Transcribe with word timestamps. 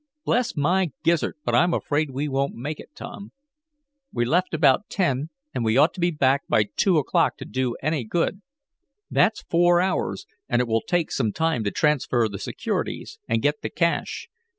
Bless 0.25 0.57
my 0.57 0.89
gizzard, 1.03 1.35
but 1.45 1.53
I'm 1.53 1.75
afraid 1.75 2.09
we 2.09 2.27
won't 2.27 2.55
make 2.55 2.79
it, 2.79 2.89
Tom. 2.95 3.33
We 4.11 4.25
left 4.25 4.51
about 4.51 4.89
ten, 4.89 5.29
and 5.53 5.63
we 5.63 5.77
ought 5.77 5.93
to 5.93 5.99
be 5.99 6.09
back 6.09 6.41
by 6.47 6.63
two 6.75 6.97
o'clock 6.97 7.37
to 7.37 7.45
do 7.45 7.75
any 7.83 8.03
good. 8.03 8.41
That's 9.11 9.43
four 9.43 9.79
hours, 9.79 10.25
and 10.49 10.59
it 10.59 10.67
will 10.67 10.81
take 10.81 11.11
some 11.11 11.31
time 11.31 11.63
to 11.65 11.69
transfer 11.71 12.27
the 12.27 12.39
securities, 12.39 13.19
and 13.27 13.43
get 13.43 13.61
the 13.61 13.69
cash. 13.69 14.27